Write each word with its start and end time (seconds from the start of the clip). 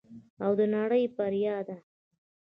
او 0.45 0.51
د 0.59 0.61
نړۍ 0.75 1.03
بریا 1.17 1.57
ده. 1.67 1.77